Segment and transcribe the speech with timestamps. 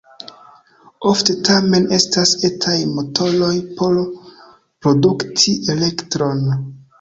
[1.09, 3.51] Ofte tamen estas etaj motoroj
[3.83, 4.01] por
[4.87, 6.43] produkti elektron.